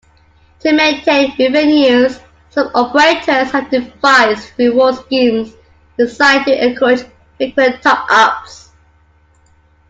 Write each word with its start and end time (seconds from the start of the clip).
To 0.61 0.73
maintain 0.73 1.31
revenues, 1.37 2.19
some 2.49 2.71
operators 2.73 3.51
have 3.51 3.69
devised 3.69 4.51
reward 4.57 4.95
schemes 4.95 5.53
designed 5.95 6.45
to 6.45 6.65
encourage 6.69 7.05
frequent 7.37 7.83
top-ups. 7.83 8.71